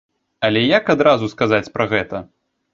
[0.47, 2.27] Але як адразу сказаць пра гэта?